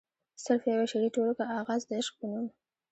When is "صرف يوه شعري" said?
0.43-1.09